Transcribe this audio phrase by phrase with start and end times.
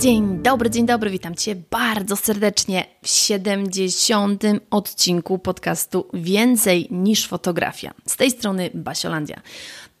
[0.00, 4.42] Dzień dobry, dzień dobry, witam Cię bardzo serdecznie w 70.
[4.70, 7.94] odcinku podcastu Więcej niż fotografia.
[8.06, 9.40] Z tej strony Basiolandia.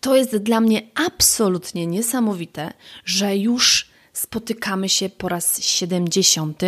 [0.00, 2.72] To jest dla mnie absolutnie niesamowite,
[3.04, 6.62] że już spotykamy się po raz 70.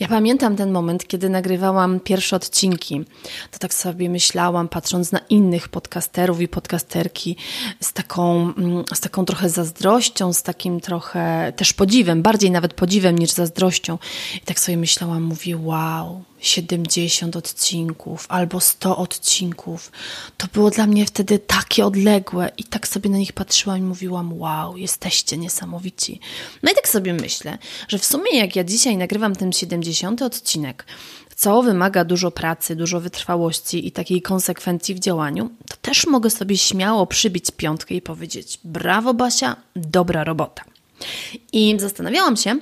[0.00, 3.04] Ja pamiętam ten moment, kiedy nagrywałam pierwsze odcinki.
[3.50, 7.36] To tak sobie myślałam, patrząc na innych podcasterów i podcasterki,
[7.80, 13.18] z taką, mm, z taką trochę zazdrością, z takim trochę też podziwem, bardziej nawet podziwem
[13.18, 13.98] niż zazdrością.
[14.36, 19.92] I tak sobie myślałam, mówię, wow, 70 odcinków albo 100 odcinków.
[20.36, 24.40] To było dla mnie wtedy takie odległe i tak sobie na nich patrzyłam i mówiłam:
[24.40, 26.20] Wow, jesteście niesamowici.
[26.62, 30.84] No i tak sobie myślę, że w sumie jak ja dzisiaj nagrywam ten 70 odcinek,
[31.36, 36.58] co wymaga dużo pracy, dużo wytrwałości i takiej konsekwencji w działaniu, to też mogę sobie
[36.58, 40.64] śmiało przybić piątkę i powiedzieć: Brawo, Basia, dobra robota.
[41.52, 42.58] I zastanawiałam się,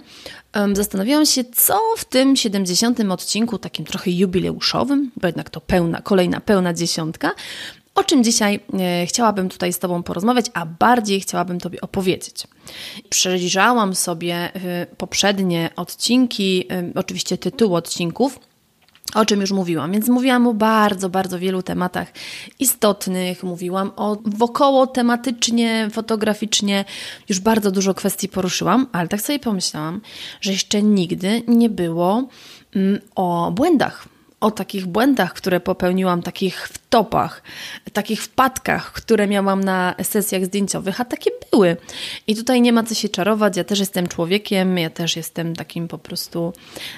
[0.72, 3.00] zastanawiałam się, co w tym 70.
[3.00, 7.30] odcinku, takim trochę jubileuszowym, bo jednak to pełna, kolejna pełna dziesiątka,
[7.94, 12.46] o czym dzisiaj e, chciałabym tutaj z Tobą porozmawiać, a bardziej chciałabym Tobie opowiedzieć.
[13.08, 18.38] Przejrzałam sobie e, poprzednie odcinki, e, oczywiście tytuły odcinków
[19.14, 19.92] o czym już mówiłam.
[19.92, 22.12] Więc mówiłam o bardzo, bardzo wielu tematach
[22.58, 26.84] istotnych, mówiłam o wokoło tematycznie, fotograficznie,
[27.28, 30.00] już bardzo dużo kwestii poruszyłam, ale tak sobie pomyślałam,
[30.40, 32.28] że jeszcze nigdy nie było
[32.76, 34.11] mm, o błędach
[34.42, 37.42] o takich błędach, które popełniłam, takich wtopach,
[37.92, 41.76] takich wpadkach, które miałam na sesjach zdjęciowych, a takie były.
[42.26, 43.56] I tutaj nie ma co się czarować.
[43.56, 46.52] Ja też jestem człowiekiem, ja też jestem takim po prostu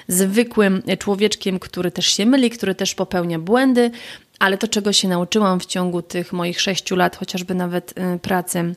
[0.07, 3.91] zwykłym człowieczkiem, który też się myli, który też popełnia błędy,
[4.39, 8.75] ale to, czego się nauczyłam w ciągu tych moich sześciu lat, chociażby nawet y, pracy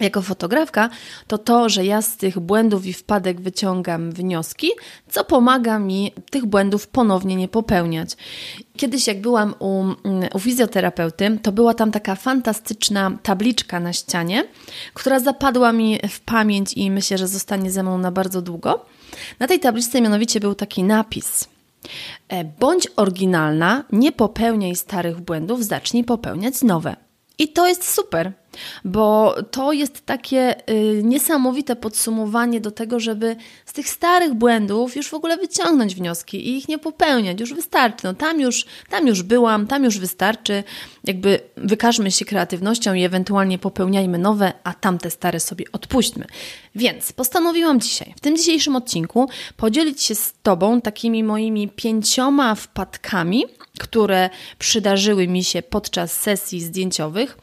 [0.00, 0.90] jako fotografka,
[1.26, 4.70] to to, że ja z tych błędów i wpadek wyciągam wnioski,
[5.08, 8.16] co pomaga mi tych błędów ponownie nie popełniać.
[8.76, 14.44] Kiedyś, jak byłam u, mm, u fizjoterapeuty, to była tam taka fantastyczna tabliczka na ścianie,
[14.94, 18.84] która zapadła mi w pamięć i myślę, że zostanie ze mną na bardzo długo.
[19.38, 21.48] Na tej tabliczce mianowicie był taki napis.
[22.28, 26.96] E, bądź oryginalna, nie popełniaj starych błędów, zacznij popełniać nowe.
[27.38, 28.32] I to jest super,
[28.84, 35.08] bo to jest takie y, niesamowite podsumowanie do tego, żeby z tych starych błędów już
[35.08, 37.40] w ogóle wyciągnąć wnioski i ich nie popełniać.
[37.40, 38.04] Już wystarczy.
[38.04, 40.64] No, tam, już, tam już byłam, tam już wystarczy.
[41.04, 46.24] Jakby wykażmy się kreatywnością i ewentualnie popełniajmy nowe, a tamte stare sobie odpuśćmy.
[46.74, 53.44] Więc postanowiłam dzisiaj, w tym dzisiejszym odcinku, podzielić się z Tobą takimi moimi pięcioma wpadkami,
[53.80, 57.38] które przydarzyły mi się podczas sesji zdjęciowych.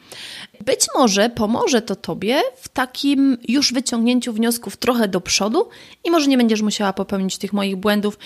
[0.66, 5.70] Być może pomoże to Tobie w takim już wyciągnięciu wniosków trochę do przodu
[6.03, 8.20] i może nie będziesz musiała popełnić tych moich błędów.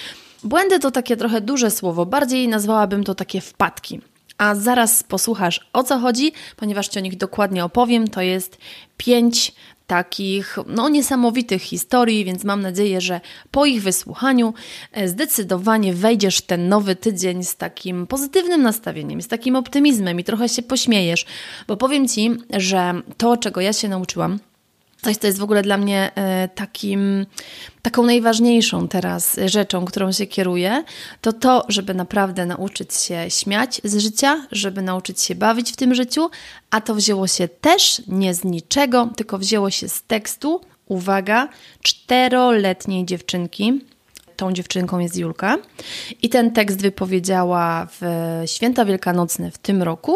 [0.44, 4.02] Błędy to takie trochę duże słowo, bardziej nazwałabym to takie wpadki.
[4.38, 8.08] A zaraz posłuchasz o co chodzi, ponieważ Ci o nich dokładnie opowiem.
[8.08, 8.58] To jest
[8.98, 9.54] pięć
[9.92, 13.22] takich no, niesamowitych historii, więc mam nadzieję, że
[13.52, 14.54] po ich wysłuchaniu
[14.92, 20.24] e, zdecydowanie wejdziesz w ten nowy tydzień z takim pozytywnym nastawieniem, z takim optymizmem i
[20.24, 21.26] trochę się pośmiejesz,
[21.68, 24.40] bo powiem Ci, że to, czego ja się nauczyłam,
[25.04, 27.26] Coś, co jest w ogóle dla mnie e, takim,
[27.82, 30.84] taką najważniejszą teraz rzeczą, którą się kieruję,
[31.22, 35.96] to to, żeby naprawdę nauczyć się śmiać z życia, żeby nauczyć się bawić w tym
[35.96, 36.30] życiu,
[36.72, 41.48] a to wzięło się też nie z niczego, tylko wzięło się z tekstu, uwaga,
[41.82, 43.82] czteroletniej dziewczynki,
[44.36, 45.58] tą dziewczynką jest Julka.
[46.22, 48.02] I ten tekst wypowiedziała w
[48.46, 50.16] święta wielkanocne w tym roku.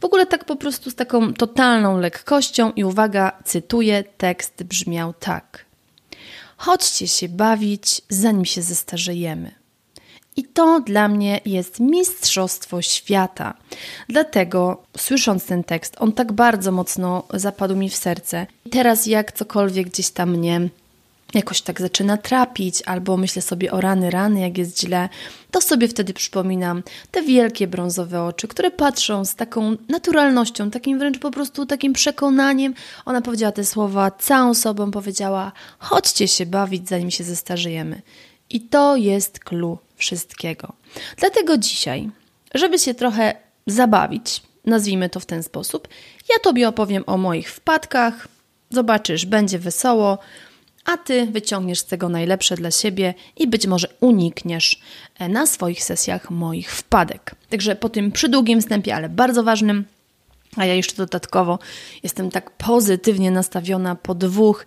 [0.00, 5.64] W ogóle tak po prostu z taką totalną lekkością i uwaga, cytuję, tekst brzmiał tak.
[6.56, 9.58] Chodźcie się bawić, zanim się zestarzejemy.
[10.36, 13.54] I to dla mnie jest mistrzostwo świata.
[14.08, 18.46] Dlatego, słysząc ten tekst, on tak bardzo mocno zapadł mi w serce.
[18.64, 20.68] I teraz, jak cokolwiek gdzieś tam mnie
[21.34, 25.08] jakoś tak zaczyna trapić, albo myślę sobie o rany, rany, jak jest źle,
[25.50, 31.18] to sobie wtedy przypominam te wielkie brązowe oczy, które patrzą z taką naturalnością, takim wręcz
[31.18, 32.74] po prostu takim przekonaniem.
[33.04, 38.02] Ona powiedziała te słowa całą sobą, powiedziała: chodźcie się bawić, zanim się zestarzejemy.
[38.50, 40.72] I to jest clue wszystkiego.
[41.16, 42.10] Dlatego dzisiaj,
[42.54, 43.34] żeby się trochę
[43.66, 45.88] zabawić, nazwijmy to w ten sposób,
[46.28, 48.28] ja Tobie opowiem o moich wpadkach.
[48.70, 50.18] Zobaczysz, będzie wesoło
[50.88, 54.80] a ty wyciągniesz z tego najlepsze dla siebie i być może unikniesz
[55.18, 57.34] e, na swoich sesjach moich wpadek.
[57.48, 59.84] Także po tym przydługim wstępie, ale bardzo ważnym,
[60.56, 61.58] a ja jeszcze dodatkowo
[62.02, 64.66] jestem tak pozytywnie nastawiona po dwóch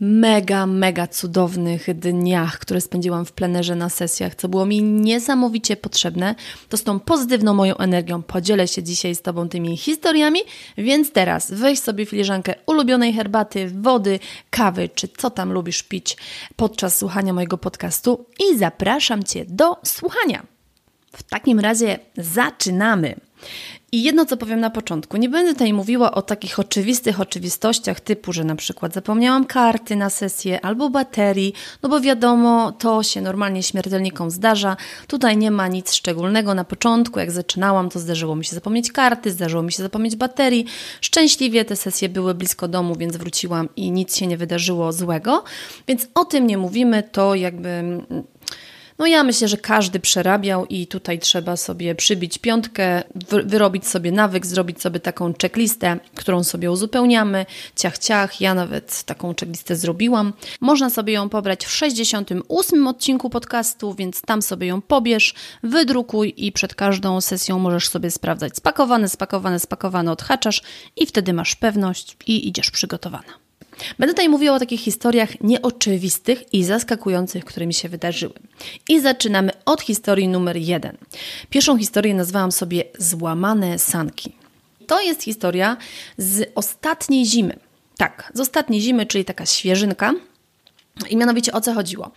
[0.00, 6.34] mega, mega cudownych dniach, które spędziłam w plenerze na sesjach, co było mi niesamowicie potrzebne.
[6.68, 10.40] To z tą pozytywną moją energią podzielę się dzisiaj z Tobą tymi historiami,
[10.78, 14.18] więc teraz weź sobie filiżankę ulubionej herbaty, wody,
[14.50, 16.16] kawy, czy co tam lubisz pić
[16.56, 20.42] podczas słuchania mojego podcastu i zapraszam Cię do słuchania.
[21.16, 23.14] W takim razie zaczynamy.
[23.92, 28.32] I jedno, co powiem na początku, nie będę tutaj mówiła o takich oczywistych oczywistościach typu,
[28.32, 33.62] że na przykład zapomniałam karty na sesję albo baterii, no bo wiadomo, to się normalnie
[33.62, 34.76] śmiertelnikom zdarza.
[35.06, 36.54] Tutaj nie ma nic szczególnego.
[36.54, 40.66] Na początku, jak zaczynałam, to zdarzyło mi się zapomnieć karty, zdarzyło mi się zapomnieć baterii.
[41.00, 45.44] Szczęśliwie te sesje były blisko domu, więc wróciłam i nic się nie wydarzyło złego.
[45.88, 48.00] Więc o tym nie mówimy, to jakby
[48.98, 53.02] no ja myślę, że każdy przerabiał i tutaj trzeba sobie przybić piątkę,
[53.44, 57.46] wyrobić sobie nawyk, zrobić sobie taką checklistę, którą sobie uzupełniamy.
[57.76, 60.32] Ciach, ciach, ja nawet taką checklistę zrobiłam.
[60.60, 66.52] Można sobie ją pobrać w 68 odcinku podcastu, więc tam sobie ją pobierz, wydrukuj i
[66.52, 70.62] przed każdą sesją możesz sobie sprawdzać spakowane, spakowane, spakowane, odhaczasz
[70.96, 73.43] i wtedy masz pewność i idziesz przygotowana.
[73.98, 78.34] Będę tutaj mówiła o takich historiach nieoczywistych i zaskakujących, które mi się wydarzyły.
[78.88, 80.96] I zaczynamy od historii numer jeden.
[81.50, 84.32] Pierwszą historię nazwałam sobie Złamane sanki.
[84.86, 85.76] To jest historia
[86.18, 87.56] z ostatniej zimy.
[87.96, 90.12] Tak, z ostatniej zimy, czyli taka świeżynka,
[91.10, 92.10] i mianowicie o co chodziło?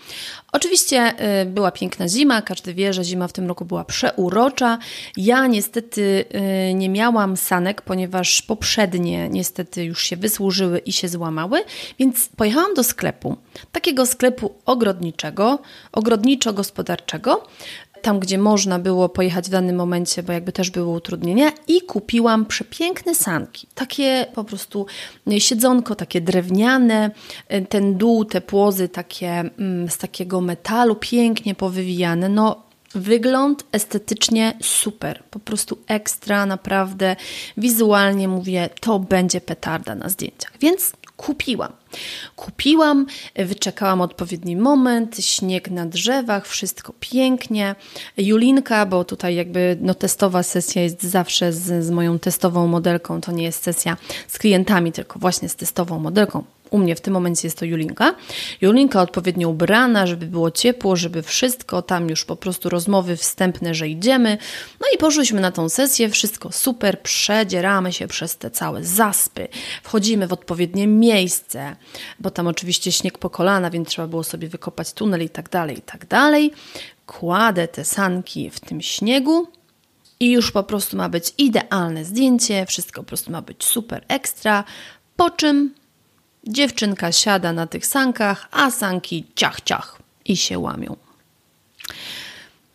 [0.52, 4.78] Oczywiście y, była piękna zima, każdy wie, że zima w tym roku była przeurocza.
[5.18, 6.26] Ja niestety
[6.70, 11.64] y, nie miałam sanek, ponieważ poprzednie niestety już się wysłużyły i się złamały,
[12.00, 13.38] więc pojechałam do sklepu,
[13.72, 15.60] takiego sklepu ogrodniczego,
[15.92, 17.48] ogrodniczo-gospodarczego,
[18.08, 22.46] tam, gdzie można było pojechać w danym momencie, bo jakby też były utrudnienia, i kupiłam
[22.46, 23.68] przepiękne sanki.
[23.76, 24.86] Takie po prostu
[25.38, 27.12] siedzonko, takie drewniane,
[27.70, 32.30] ten dół, te płozy takie mm, z takiego metalu, pięknie powywijane.
[32.30, 37.16] No, Wygląd estetycznie super, po prostu ekstra, naprawdę
[37.58, 40.52] wizualnie mówię, to będzie petarda na zdjęciach.
[40.60, 41.74] Więc kupiłam.
[42.36, 43.06] Kupiłam,
[43.36, 47.76] wyczekałam odpowiedni moment, śnieg na drzewach, wszystko pięknie.
[48.18, 53.32] Julinka, bo tutaj jakby no, testowa sesja jest zawsze z, z moją testową modelką, to
[53.32, 53.98] nie jest sesja
[54.28, 58.16] z klientami, tylko właśnie z testową modelką u mnie w tym momencie jest to Julinka.
[58.62, 63.88] Julinka odpowiednio ubrana, żeby było ciepło, żeby wszystko, tam już po prostu rozmowy wstępne, że
[63.88, 64.38] idziemy.
[64.80, 69.48] No i poszłyśmy na tą sesję, wszystko super, przedzieramy się przez te całe zaspy,
[69.84, 71.76] wchodzimy w odpowiednie miejsce,
[72.20, 75.78] bo tam oczywiście śnieg po kolana, więc trzeba było sobie wykopać tunel i tak dalej,
[75.78, 76.54] i tak dalej.
[77.06, 79.48] Kładę te sanki w tym śniegu,
[80.20, 84.64] i już po prostu ma być idealne zdjęcie, wszystko po prostu ma być super ekstra.
[85.16, 85.74] Po czym
[86.48, 90.96] Dziewczynka siada na tych sankach, a sanki ciach, ciach i się łamią.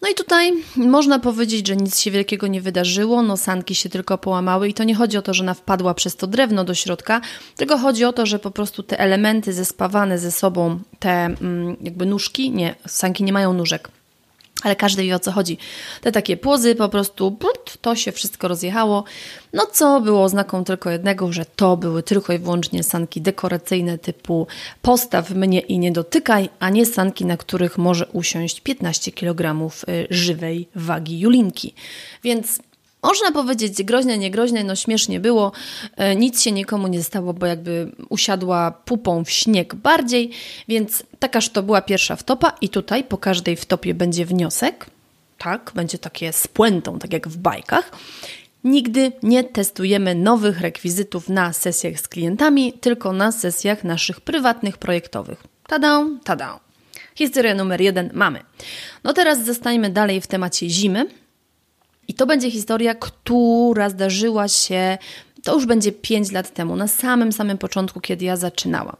[0.02, 4.18] No i tutaj można powiedzieć, że nic się wielkiego nie wydarzyło, no sanki się tylko
[4.18, 7.20] połamały i to nie chodzi o to, że ona wpadła przez to drewno do środka,
[7.56, 12.06] tylko chodzi o to, że po prostu te elementy zespawane ze sobą, te mm, jakby
[12.06, 13.88] nóżki, nie, sanki nie mają nóżek,
[14.62, 15.58] ale każdy wie o co chodzi.
[16.00, 17.38] Te takie płozy po prostu,
[17.80, 19.04] to się wszystko rozjechało.
[19.52, 24.46] No co było oznaką tylko jednego, że to były tylko i wyłącznie sanki dekoracyjne typu
[24.82, 30.06] postaw mnie i nie dotykaj, a nie sanki, na których może usiąść 15 kg y,
[30.10, 31.74] żywej wagi Julinki.
[32.24, 32.58] Więc
[33.02, 35.52] można powiedzieć groźne, niegroźne, no śmiesznie było.
[35.96, 40.30] E, nic się nikomu nie stało, bo jakby usiadła pupą w śnieg bardziej,
[40.68, 44.86] więc takaż to była pierwsza wtopa i tutaj po każdej wtopie będzie wniosek,
[45.38, 47.90] tak, będzie takie z puentą, tak jak w bajkach.
[48.64, 55.42] Nigdy nie testujemy nowych rekwizytów na sesjach z klientami, tylko na sesjach naszych prywatnych projektowych.
[55.66, 56.60] Tada, tada.
[57.14, 58.40] Historia numer jeden mamy.
[59.04, 61.21] No teraz zostańmy dalej w temacie zimy.
[62.12, 64.98] I to będzie historia, która zdarzyła się,
[65.42, 68.96] to już będzie 5 lat temu, na samym, samym początku, kiedy ja zaczynałam.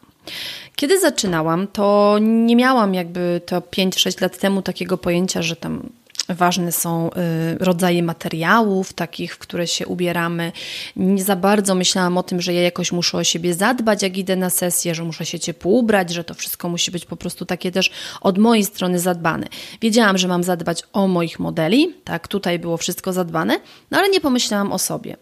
[0.77, 5.89] Kiedy zaczynałam, to nie miałam jakby to 5-6 lat temu takiego pojęcia, że tam
[6.29, 10.53] Ważne są y, rodzaje materiałów, takich, w które się ubieramy.
[10.97, 14.37] Nie za bardzo myślałam o tym, że ja jakoś muszę o siebie zadbać, jak idę
[14.37, 17.73] na sesję, że muszę się ciepło ubrać, że to wszystko musi być po prostu takie
[17.73, 19.47] też od mojej strony zadbane.
[19.81, 23.61] Wiedziałam, że mam zadbać o moich modeli, tak, tutaj było wszystko zadbane,
[23.91, 25.17] no ale nie pomyślałam o sobie.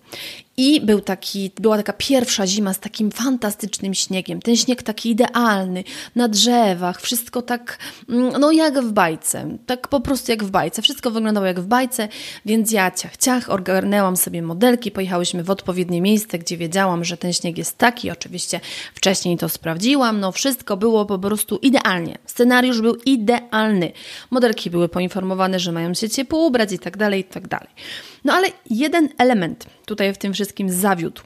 [0.61, 4.43] I był taki, była taka pierwsza zima z takim fantastycznym śniegiem.
[4.43, 10.01] Ten śnieg taki idealny, na drzewach, wszystko tak, mm, no jak w bajce, tak po
[10.01, 10.83] prostu jak w bajce.
[10.83, 12.09] Wszystko wyglądało jak w bajce,
[12.47, 17.33] więc ja ciach, ciach, ogarnęłam sobie modelki, pojechałyśmy w odpowiednie miejsce, gdzie wiedziałam, że ten
[17.33, 18.11] śnieg jest taki.
[18.11, 18.61] Oczywiście
[18.95, 22.19] wcześniej to sprawdziłam, no wszystko było po prostu idealnie.
[22.27, 23.93] Scenariusz był idealny.
[24.31, 27.69] Modelki były poinformowane, że mają się ciepło ubrać i tak dalej, i tak dalej.
[28.25, 31.23] No ale jeden element tutaj w tym wszystkim zawiódł.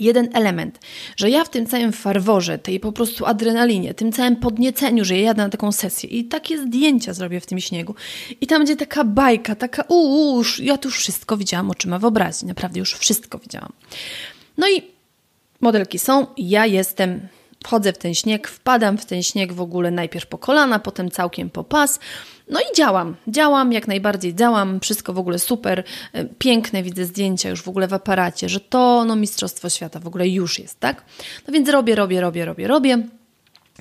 [0.00, 0.80] Jeden element,
[1.16, 5.20] że ja w tym całym farworze, tej po prostu adrenalinie, tym całym podnieceniu, że ja
[5.20, 7.94] jadę na taką sesję i takie zdjęcia zrobię w tym śniegu
[8.40, 12.78] i tam będzie taka bajka, taka uuu, ja tu już wszystko widziałam oczyma wyobraźni, naprawdę
[12.78, 13.72] już wszystko widziałam.
[14.58, 14.82] No i
[15.60, 17.28] modelki są, ja jestem
[17.64, 21.50] wchodzę w ten śnieg, wpadam w ten śnieg w ogóle najpierw po kolana, potem całkiem
[21.50, 21.98] po pas.
[22.50, 27.48] No i działam, działam, jak najbardziej działam, wszystko w ogóle super, e, piękne, widzę zdjęcia
[27.48, 31.04] już w ogóle w aparacie, że to no Mistrzostwo Świata w ogóle już jest, tak?
[31.46, 33.23] No więc robię, robię, robię, robię, robię.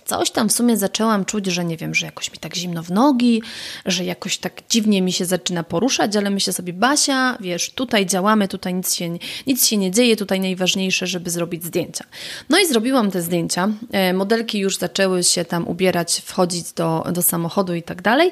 [0.06, 2.92] Coś tam w sumie zaczęłam czuć, że nie wiem, że jakoś mi tak zimno w
[2.92, 3.42] nogi,
[3.86, 8.48] że jakoś tak dziwnie mi się zaczyna poruszać, ale myślę sobie, Basia, wiesz, tutaj działamy,
[8.48, 9.10] tutaj nic się,
[9.48, 12.06] nic się nie dzieje, tutaj najważniejsze, żeby zrobić zdjęcia.
[12.50, 13.70] No i zrobiłam te zdjęcia.
[13.92, 18.32] E, modelki już zaczęły się tam ubierać, wchodzić do, do samochodu i tak dalej.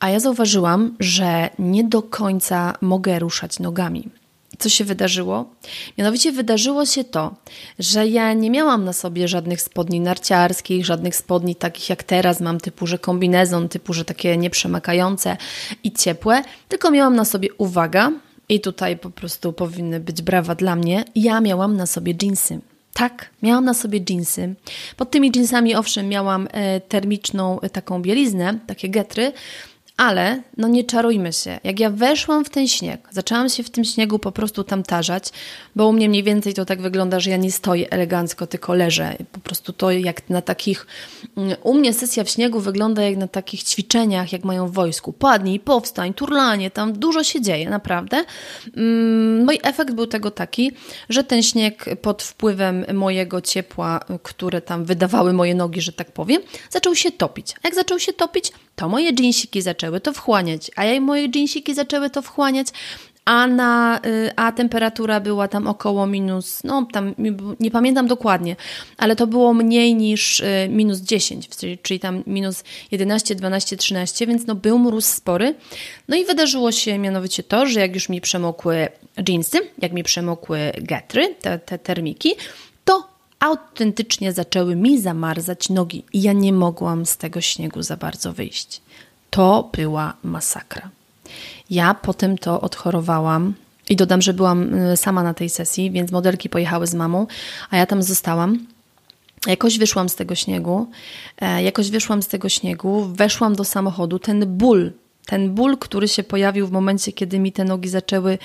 [0.00, 4.08] A ja zauważyłam, że nie do końca mogę ruszać nogami
[4.58, 5.50] co się wydarzyło?
[5.98, 7.34] Mianowicie wydarzyło się to,
[7.78, 12.60] że ja nie miałam na sobie żadnych spodni narciarskich, żadnych spodni takich jak teraz mam,
[12.60, 15.36] typu, że kombinezon, typu, że takie nieprzemykające
[15.84, 18.12] i ciepłe, tylko miałam na sobie, uwaga,
[18.48, 22.60] i tutaj po prostu powinny być brawa dla mnie, ja miałam na sobie jeansy.
[22.92, 24.54] Tak, miałam na sobie jeansy.
[24.96, 29.32] Pod tymi jeansami, owszem, miałam e, termiczną e, taką bieliznę, takie getry,
[29.96, 31.60] ale no nie czarujmy się.
[31.64, 35.30] Jak ja weszłam w ten śnieg, zaczęłam się w tym śniegu po prostu tam tarzać,
[35.76, 39.16] bo u mnie mniej więcej to tak wygląda, że ja nie stoję elegancko, tylko leżę.
[39.32, 40.86] Po prostu to jak na takich.
[41.36, 45.12] Mm, u mnie sesja w śniegu wygląda jak na takich ćwiczeniach, jak mają w wojsku.
[45.12, 48.24] Padnij, powstań, turlanie, tam dużo się dzieje, naprawdę.
[48.76, 50.72] Mm, mój efekt był tego taki,
[51.08, 56.42] że ten śnieg pod wpływem mojego ciepła, które tam wydawały moje nogi, że tak powiem,
[56.70, 57.54] zaczął się topić.
[57.62, 61.74] A jak zaczął się topić, to moje dżinsiki zaczęły to wchłaniać, a ja moje dżinsiki
[61.74, 62.68] zaczęły to wchłaniać,
[63.26, 67.14] a, na, y, a temperatura była tam około minus, no tam
[67.60, 68.56] nie pamiętam dokładnie,
[68.96, 71.48] ale to było mniej niż y, minus 10,
[71.82, 75.54] czyli tam minus 11, 12, 13, więc no był mróz spory.
[76.08, 78.88] No i wydarzyło się mianowicie to, że jak już mi przemokły
[79.28, 82.34] jeansy, jak mi przemokły getry, te, te termiki,
[83.46, 88.80] autentycznie zaczęły mi zamarzać nogi i ja nie mogłam z tego śniegu za bardzo wyjść.
[89.30, 90.90] To była masakra.
[91.70, 93.54] Ja potem to odchorowałam
[93.88, 97.26] i dodam, że byłam y, sama na tej sesji, więc modelki pojechały z mamą,
[97.70, 98.66] a ja tam zostałam.
[99.46, 100.86] Jakoś wyszłam z tego śniegu,
[101.40, 104.18] e, jakoś wyszłam z tego śniegu, weszłam do samochodu.
[104.18, 104.92] Ten ból,
[105.26, 108.38] ten ból, który się pojawił w momencie, kiedy mi te nogi zaczęły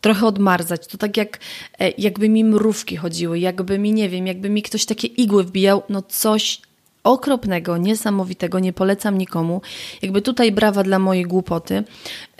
[0.00, 0.86] trochę odmarzać.
[0.86, 1.38] To tak jak
[1.78, 5.82] e, jakby mi mrówki chodziły, jakby mi, nie wiem, jakby mi ktoś takie igły wbijał,
[5.88, 6.60] no coś
[7.04, 9.60] okropnego, niesamowitego, nie polecam nikomu.
[10.02, 11.84] Jakby tutaj brawa dla mojej głupoty.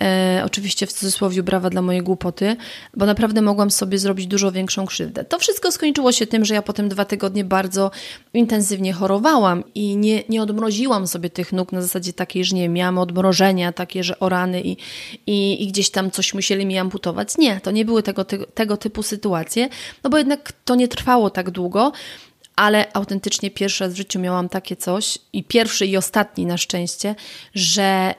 [0.01, 2.55] E, oczywiście w cudzysłowie brawa dla mojej głupoty,
[2.97, 5.25] bo naprawdę mogłam sobie zrobić dużo większą krzywdę.
[5.25, 7.91] To wszystko skończyło się tym, że ja potem dwa tygodnie bardzo
[8.33, 12.97] intensywnie chorowałam i nie, nie odmroziłam sobie tych nóg na zasadzie takiej, że nie miałam
[12.97, 14.77] odmrożenia, takie, że orany i,
[15.27, 17.37] i, i gdzieś tam coś musieli mi amputować.
[17.37, 19.69] Nie, to nie były tego, tego, tego typu sytuacje,
[20.03, 21.91] no bo jednak to nie trwało tak długo
[22.59, 27.15] ale autentycznie pierwszy raz w życiu miałam takie coś i pierwszy i ostatni na szczęście,
[27.53, 28.15] że,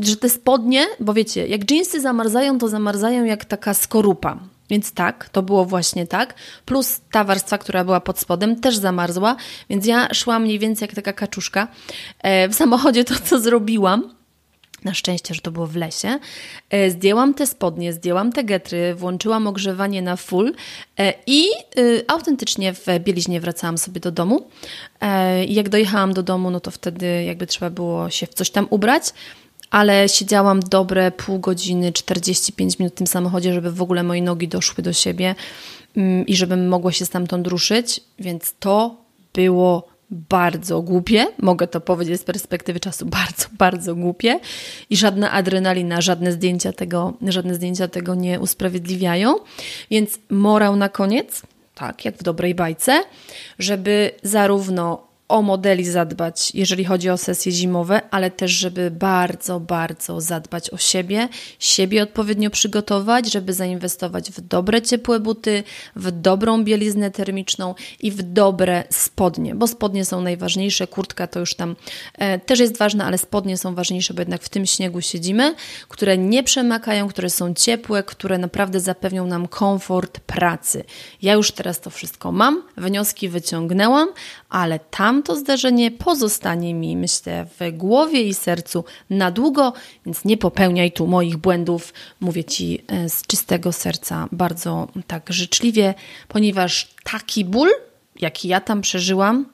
[0.00, 4.38] że te spodnie, bo wiecie, jak jeansy zamarzają, to zamarzają jak taka skorupa.
[4.70, 6.34] Więc tak, to było właśnie tak.
[6.64, 9.36] Plus ta warstwa, która była pod spodem, też zamarzła,
[9.70, 11.68] więc ja szłam mniej więcej jak taka kaczuszka.
[12.22, 14.15] E, w samochodzie to, co zrobiłam,
[14.86, 16.18] na szczęście, że to było w lesie.
[16.70, 20.54] E, zdjęłam te spodnie, zdjęłam te getry, włączyłam ogrzewanie na full
[20.98, 21.46] e, i
[21.78, 24.48] y, autentycznie w bieliźnie wracałam sobie do domu.
[25.00, 28.66] E, jak dojechałam do domu, no to wtedy jakby trzeba było się w coś tam
[28.70, 29.04] ubrać.
[29.70, 34.48] ale siedziałam dobre pół godziny, 45 minut w tym samochodzie, żeby w ogóle moje nogi
[34.48, 35.34] doszły do siebie
[35.96, 38.96] mm, i żebym mogła się stamtąd ruszyć, więc to
[39.32, 44.40] było bardzo głupie, mogę to powiedzieć z perspektywy czasu, bardzo, bardzo głupie
[44.90, 49.34] i żadna adrenalina, żadne zdjęcia tego, żadne zdjęcia tego nie usprawiedliwiają.
[49.90, 51.42] Więc morał na koniec,
[51.74, 53.02] tak jak w dobrej bajce,
[53.58, 60.20] żeby zarówno o modeli zadbać, jeżeli chodzi o sesje zimowe, ale też, żeby bardzo, bardzo
[60.20, 61.28] zadbać o siebie,
[61.58, 65.62] siebie odpowiednio przygotować, żeby zainwestować w dobre, ciepłe buty,
[65.96, 71.54] w dobrą bieliznę termiczną i w dobre spodnie, bo spodnie są najważniejsze, kurtka to już
[71.54, 71.76] tam
[72.14, 75.54] e, też jest ważna, ale spodnie są ważniejsze, bo jednak w tym śniegu siedzimy,
[75.88, 80.84] które nie przemakają, które są ciepłe, które naprawdę zapewnią nam komfort pracy.
[81.22, 84.08] Ja już teraz to wszystko mam, wnioski wyciągnęłam,
[84.48, 84.78] ale
[85.16, 89.72] tamto zdarzenie pozostanie mi, myślę, w głowie i sercu na długo,
[90.06, 91.92] więc nie popełniaj tu moich błędów.
[92.20, 95.94] Mówię Ci e, z czystego serca bardzo tak życzliwie,
[96.28, 97.68] ponieważ taki ból,
[98.20, 99.46] jaki ja tam przeżyłam,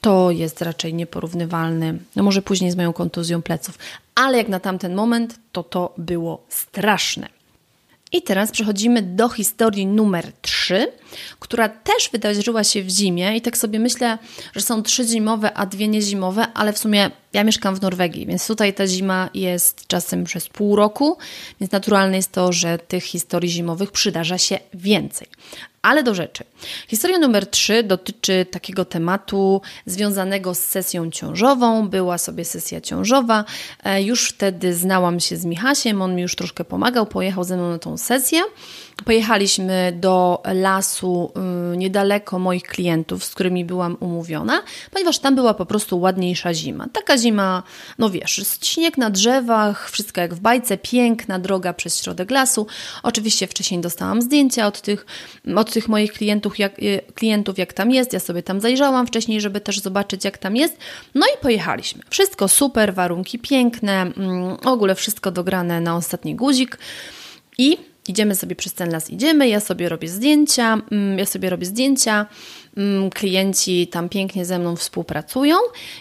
[0.00, 1.98] to jest raczej nieporównywalny.
[2.16, 3.78] No może później z moją kontuzją pleców,
[4.14, 7.28] ale jak na tamten moment, to to było straszne.
[8.12, 10.92] I teraz przechodzimy do historii numer 3,
[11.38, 13.36] która też wydarzyła się w zimie.
[13.36, 14.18] I tak sobie myślę,
[14.54, 18.46] że są trzy zimowe, a dwie niezimowe, ale w sumie ja mieszkam w Norwegii, więc
[18.46, 21.18] tutaj ta zima jest czasem przez pół roku,
[21.60, 25.28] więc naturalne jest to, że tych historii zimowych przydarza się więcej.
[25.82, 26.44] Ale do rzeczy.
[26.88, 31.88] Historia numer 3 dotyczy takiego tematu związanego z sesją ciążową.
[31.88, 33.44] Była sobie sesja ciążowa.
[33.84, 37.70] E, już wtedy znałam się z Michasiem, on mi już troszkę pomagał, pojechał ze mną
[37.70, 38.40] na tą sesję.
[39.04, 41.32] Pojechaliśmy do lasu
[41.72, 46.86] y, niedaleko moich klientów, z którymi byłam umówiona, ponieważ tam była po prostu ładniejsza zima.
[46.92, 47.62] Taka zima,
[47.98, 52.66] no wiesz, śnieg na drzewach, wszystko jak w bajce, piękna droga przez środek lasu.
[53.02, 55.06] Oczywiście wcześniej dostałam zdjęcia od tych,
[55.56, 58.12] od tych moich klientów jak, y, klientów, jak tam jest.
[58.12, 60.78] Ja sobie tam zajrzałam wcześniej, żeby też zobaczyć, jak tam jest.
[61.14, 62.02] No i pojechaliśmy.
[62.10, 66.78] Wszystko super, warunki piękne, mm, w ogóle wszystko dograne na ostatni guzik.
[67.58, 71.66] I Idziemy sobie przez ten las, idziemy, ja sobie robię zdjęcia, mm, ja sobie robię
[71.66, 72.26] zdjęcia,
[72.76, 75.56] mm, klienci tam pięknie ze mną współpracują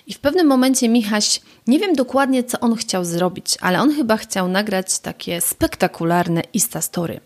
[0.08, 4.18] i w pewnym momencie Michaś, nie wiem dokładnie co on chciał zrobić, ale on chyba
[4.18, 7.20] chciał nagrać takie spektakularne Instastory.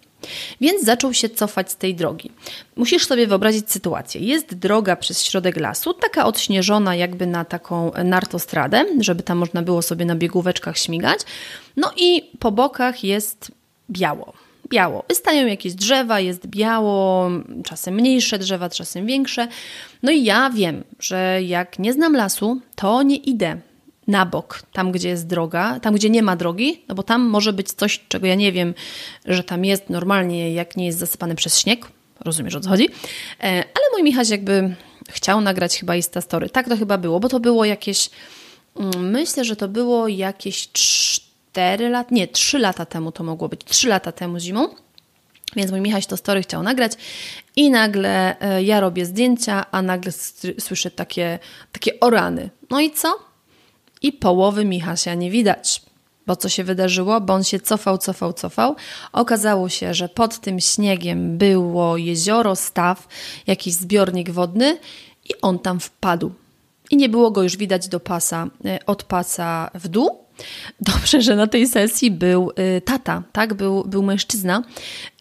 [0.62, 2.32] Więc zaczął się cofać z tej drogi.
[2.76, 4.22] Musisz sobie wyobrazić sytuację.
[4.22, 9.82] Jest droga przez środek lasu, taka odśnieżona jakby na taką nartostradę, żeby tam można było
[9.82, 11.20] sobie na biegóweczkach śmigać.
[11.78, 13.52] No i po bokach jest
[13.90, 15.04] biało biało.
[15.10, 17.30] Wystają jakieś drzewa, jest biało,
[17.66, 19.48] czasem mniejsze drzewa, czasem większe.
[20.04, 23.58] No i ja wiem, że jak nie znam lasu, to nie idę
[24.08, 27.54] na bok, tam gdzie jest droga, tam gdzie nie ma drogi, no bo tam może
[27.54, 28.74] być coś, czego ja nie wiem,
[29.26, 31.86] że tam jest normalnie, jak nie jest zasypane przez śnieg.
[32.20, 32.90] Rozumiesz o co chodzi?
[33.40, 34.76] E, ale mój Michał jakby
[35.10, 36.50] chciał nagrać chyba Insta Story.
[36.50, 38.10] Tak to chyba było, bo to było jakieś,
[38.76, 40.68] mm, myślę, że to było jakieś
[41.56, 44.70] 4 lat, nie, 3 lata temu to mogło być, 3 lata temu zimą.
[45.56, 46.92] Więc mój Michał to story chciał nagrać
[47.56, 50.12] i nagle e, ja robię zdjęcia, a nagle
[50.60, 51.40] słyszę takie,
[51.72, 52.50] takie orany.
[52.70, 53.20] No i co?
[54.02, 55.82] I połowy Michasia nie widać.
[56.28, 57.22] Bo co się wydarzyło?
[57.22, 58.76] Bo on się cofał, cofał, cofał.
[59.14, 63.08] Okazało się, że pod tym śniegiem było jezioro, staw,
[63.48, 64.78] jakiś zbiornik wodny
[65.30, 66.32] i on tam wpadł.
[66.92, 70.26] I nie było go już widać do pasa, e, od pasa w dół,
[70.80, 73.54] Dobrze, że na tej sesji był y, tata, tak?
[73.54, 74.64] Był, był mężczyzna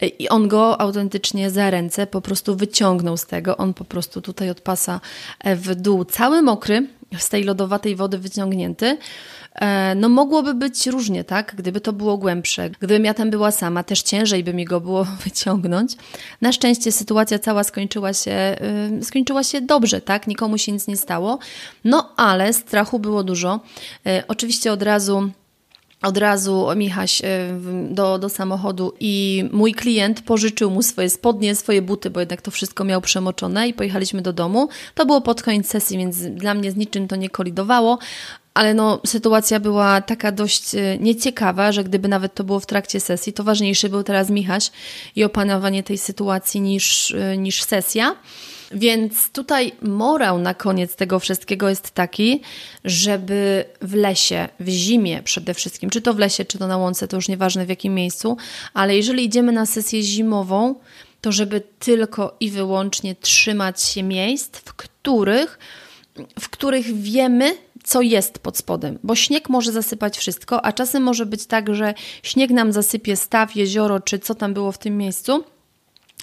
[0.03, 3.57] y, i on go autentycznie za ręce po prostu wyciągnął z tego.
[3.57, 5.01] On po prostu tutaj od pasa
[5.41, 6.87] e, w dół, cały mokry,
[7.19, 8.99] z tej lodowatej wody wyciągnięty.
[9.55, 11.55] E, no mogłoby być różnie, tak?
[11.57, 12.71] Gdyby to było głębsze.
[12.71, 15.97] Gdybym ja tam była sama, też ciężej by mi go było wyciągnąć.
[16.41, 18.57] Na szczęście sytuacja cała skończyła się,
[18.91, 20.27] yy, skończyła się dobrze, tak?
[20.27, 21.39] Nikomu się nic nie stało.
[21.85, 23.61] No ale strachu było dużo.
[24.05, 25.31] Yy, oczywiście od razu
[26.05, 27.25] od razu Michaś y,
[27.91, 32.51] do, do samochodu i mój klient pożyczył mu swoje spodnie, swoje buty, bo jednak to
[32.51, 34.69] wszystko miał przemoczone i pojechaliśmy do domu.
[34.95, 37.99] To było pod koniec sesji, więc dla mnie z niczym to nie kolidowało,
[38.55, 43.01] ale no, sytuacja była taka dość y, nieciekawa, że gdyby nawet to było w trakcie
[43.01, 44.71] sesji, to ważniejszy był teraz Michaś
[45.17, 48.17] i opanowanie tej sytuacji niż, y, niż sesja.
[48.73, 52.41] Więc tutaj morał na koniec tego wszystkiego jest taki,
[52.85, 57.09] żeby w lesie, w zimie przede wszystkim, czy to w lesie, czy to na łące,
[57.09, 58.37] to już nieważne w jakim miejscu,
[58.75, 60.75] ale jeżeli idziemy na sesję zimową,
[61.21, 65.59] to żeby tylko i wyłącznie trzymać się miejsc, w których,
[66.41, 71.27] w których wiemy, co jest pod spodem, bo śnieg może zasypać wszystko, a czasem może
[71.27, 75.45] być tak, że śnieg nam zasypie staw, jezioro, czy co tam było w tym miejscu.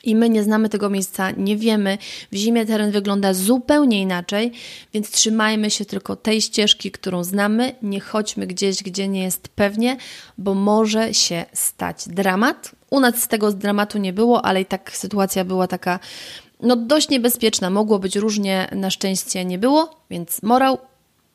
[0.04, 1.98] I my nie znamy tego miejsca, nie wiemy.
[2.32, 4.52] W zimie teren wygląda zupełnie inaczej,
[4.94, 7.76] więc trzymajmy się tylko tej ścieżki, którą znamy.
[7.82, 9.98] Nie chodźmy gdzieś, gdzie nie jest pewnie,
[10.38, 12.72] bo może się stać dramat.
[12.90, 16.00] U nas z tego dramatu nie było, ale i tak sytuacja była taka
[16.62, 17.70] no, dość niebezpieczna.
[17.70, 20.78] Mogło być różnie, na szczęście nie było, więc morał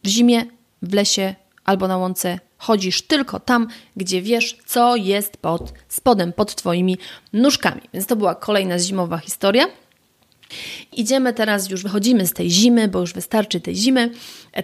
[0.07, 0.45] w zimie,
[0.83, 6.55] w lesie albo na łące chodzisz tylko tam, gdzie wiesz, co jest pod spodem, pod
[6.55, 6.99] Twoimi
[7.33, 7.81] nóżkami.
[7.95, 9.67] Więc to była kolejna zimowa historia.
[10.93, 14.11] Idziemy teraz, już wychodzimy z tej zimy, bo już wystarczy tej zimy.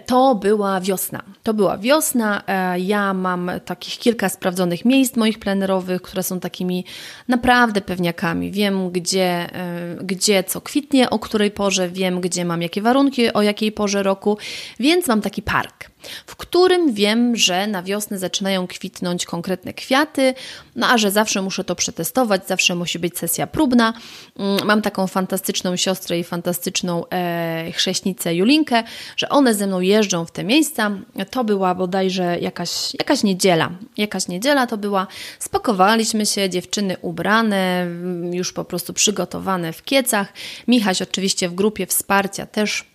[0.05, 1.23] To była wiosna.
[1.43, 2.43] To była wiosna.
[2.47, 6.85] E, ja mam takich kilka sprawdzonych miejsc moich plenerowych, które są takimi
[7.27, 8.51] naprawdę pewniakami.
[8.51, 13.41] Wiem, gdzie, e, gdzie co kwitnie, o której porze, wiem, gdzie mam jakie warunki, o
[13.41, 14.37] jakiej porze roku,
[14.79, 15.93] więc mam taki park
[16.27, 20.33] w którym wiem, że na wiosnę zaczynają kwitnąć konkretne kwiaty,
[20.75, 23.93] no a że zawsze muszę to przetestować, zawsze musi być sesja próbna.
[24.39, 28.83] Mm, mam taką fantastyczną siostrę i fantastyczną e, chrześnicę Julinkę,
[29.17, 30.91] że one ze mną jeżdżą w te miejsca.
[31.31, 33.71] To była bodajże jakaś, jakaś niedziela.
[33.97, 35.07] Jakaś niedziela to była.
[35.39, 40.33] Spakowaliśmy się, dziewczyny ubrane, mm, już po prostu przygotowane w kiecach.
[40.67, 42.93] Michaś oczywiście w grupie wsparcia też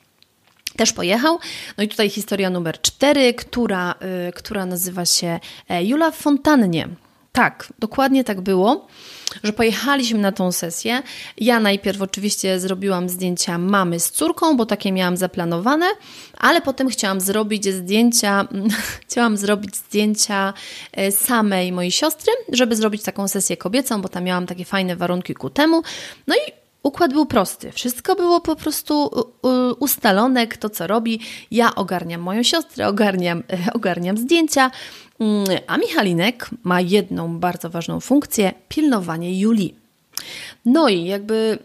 [0.76, 1.38] też pojechał.
[1.78, 3.94] No i tutaj historia numer cztery, która,
[4.28, 6.88] y, która nazywa się e, Jula w fontannie.
[7.38, 8.86] Tak, dokładnie tak było,
[9.44, 11.02] że pojechaliśmy na tą sesję.
[11.36, 15.86] Ja najpierw oczywiście zrobiłam zdjęcia mamy z córką, bo takie miałam zaplanowane,
[16.38, 18.48] ale potem chciałam zrobić zdjęcia,
[19.06, 20.54] chciałam zrobić zdjęcia
[20.92, 25.34] e, samej mojej siostry, żeby zrobić taką sesję kobiecą, bo tam miałam takie fajne warunki
[25.34, 25.82] ku temu.
[26.26, 26.52] No i
[26.88, 27.72] Układ był prosty.
[27.72, 29.10] Wszystko było po prostu
[29.78, 31.20] ustalone, kto co robi.
[31.50, 33.42] Ja ogarniam moją siostrę, ogarniam,
[33.76, 34.70] ogarniam zdjęcia,
[35.20, 39.74] mm, a Michalinek ma jedną bardzo ważną funkcję pilnowanie Julii.
[40.64, 41.58] No i jakby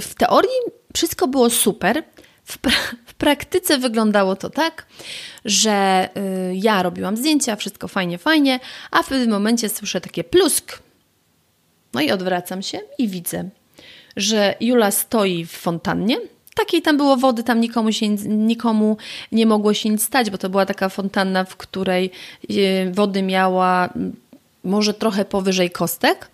[0.00, 0.60] w teorii
[0.94, 2.04] wszystko było super.
[2.44, 2.72] W, pra
[3.10, 4.86] w praktyce wyglądało to tak,
[5.44, 10.78] że y, ja robiłam zdjęcia, wszystko fajnie, fajnie, a w pewnym momencie słyszę takie plusk.
[11.94, 13.50] No i odwracam się i widzę
[14.16, 16.20] że Jula stoi w fontannie.
[16.54, 18.96] Takiej tam było wody, tam nikomu, się, nikomu
[19.32, 22.10] nie mogło się nic stać, bo to była taka fontanna, w której
[22.50, 23.88] e, wody miała
[24.64, 26.30] może trochę powyżej kostek.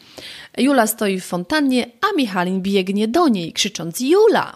[0.58, 4.54] Jula stoi w fontannie, a Michalin biegnie do niej, krzycząc Jula!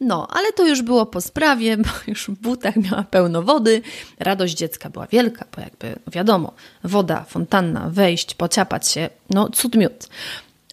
[0.00, 3.82] No, ale to już było po sprawie, bo już w butach miała pełno wody.
[4.18, 6.52] Radość dziecka była wielka, bo jakby no wiadomo,
[6.84, 10.08] woda, fontanna, wejść, pociapać się, no cud miód.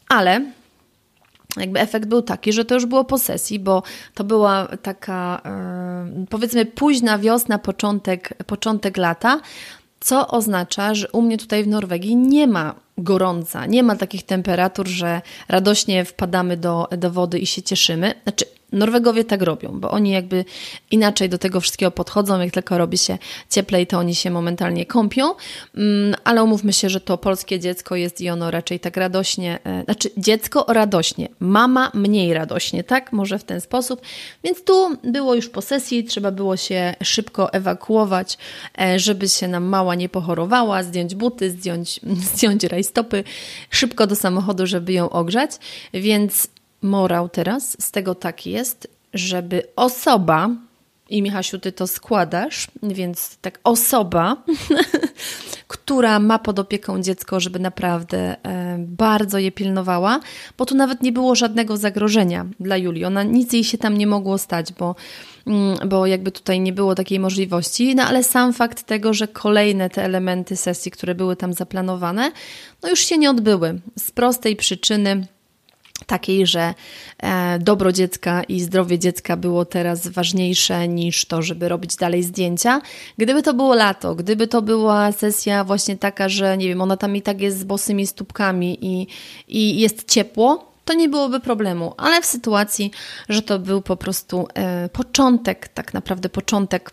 [0.10, 0.52] Ale
[1.58, 3.84] jakby efekt był taki, że to już było po sesji, bo
[4.14, 5.42] to była taka
[6.16, 9.40] yy, powiedzmy późna wiosna, początek, początek lata,
[10.00, 14.88] co oznacza, że u mnie tutaj w Norwegii nie ma gorąca, nie ma takich temperatur,
[14.88, 18.14] że radośnie wpadamy do, do wody i się cieszymy.
[18.24, 20.46] Znaczy, Norwegowie tak robią, bo oni jakby
[20.92, 22.40] inaczej do tego wszystkiego podchodzą.
[22.40, 23.18] Jak tylko robi się
[23.50, 25.34] cieplej, to oni się momentalnie kąpią.
[25.76, 29.84] Mm, ale umówmy się, że to polskie dziecko jest i ono raczej tak radośnie, e,
[29.84, 33.14] znaczy dziecko radośnie, mama mniej radośnie, tak?
[33.14, 34.02] Może w ten sposób.
[34.44, 38.38] Więc tu było już po sesji, trzeba było się szybko ewakuować,
[38.82, 42.00] e, żeby się nam mała nie pochorowała, zdjąć buty, zdjąć,
[42.34, 43.24] zdjąć rajstopy,
[43.70, 45.52] szybko do samochodu, żeby ją ogrzać.
[45.94, 46.48] Więc
[46.82, 50.50] morał teraz z tego tak jest, żeby osoba,
[51.10, 54.44] i Michasiu, ty to składasz, więc tak osoba,
[55.68, 60.20] która ma pod opieką dziecko, żeby naprawdę e, bardzo je pilnowała,
[60.58, 63.06] bo tu nawet nie było żadnego zagrożenia dla Julii.
[63.06, 64.96] Ona nic jej się tam nie mogło stać, bo,
[65.48, 67.96] mm, bo jakby tutaj nie było takiej możliwości.
[67.96, 72.32] No ale sam fakt tego, że kolejne te elementy sesji, które były tam zaplanowane,
[72.84, 73.80] no już się nie odbyły.
[73.98, 75.28] Z prostej przyczyny
[76.06, 76.74] takiej, że
[77.18, 82.82] e, dobro dziecka i zdrowie dziecka było teraz ważniejsze niż to, żeby robić dalej zdjęcia.
[83.18, 87.16] Gdyby to było lato, gdyby to była sesja właśnie taka, że nie wiem, ona tam
[87.16, 89.08] i tak jest z bosymi stópkami i,
[89.48, 92.92] i jest ciepło, to nie byłoby problemu, ale w sytuacji,
[93.30, 96.92] że to był po prostu e, początek, tak naprawdę początek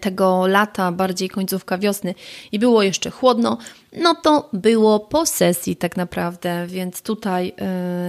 [0.00, 2.14] tego lata, bardziej końcówka wiosny
[2.52, 3.58] i było jeszcze chłodno,
[3.96, 7.54] no to było po sesji tak naprawdę, więc tutaj,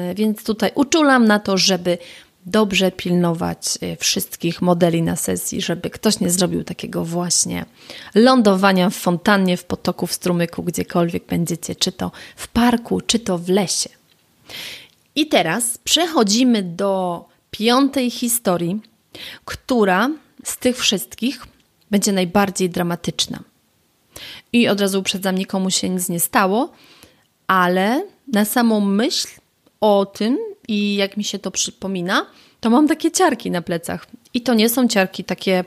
[0.08, 1.98] yy, więc tutaj uczulam na to, żeby
[2.46, 7.66] dobrze pilnować e, wszystkich modeli na sesji, żeby ktoś nie zrobił takiego właśnie
[8.16, 13.38] lądowania w fontannie, w potoku, w strumyku, gdziekolwiek będziecie, czy to w parku, czy to
[13.38, 13.90] w lesie.
[15.16, 18.82] I teraz przechodzimy do piątej historii,
[19.46, 20.10] która
[20.43, 21.45] z tych wszystkich
[21.91, 23.39] będzie najbardziej dramatyczna.
[24.54, 26.73] I od razu uprzedzam, nikomu się nic nie stało,
[27.47, 29.28] ale na samą myśl
[29.82, 32.25] o tym i jak mi się to przypomina,
[32.60, 34.08] to mam takie ciarki na plecach.
[34.34, 35.63] I to nie są ciarki takie,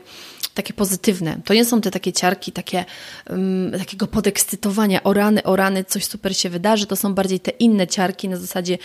[0.53, 1.41] takie pozytywne.
[1.45, 2.85] To nie są te takie ciarki takie,
[3.29, 6.87] um, takiego podekscytowania, o rany, o rany, coś super się wydarzy.
[6.87, 8.77] To są bardziej te inne ciarki na zasadzie,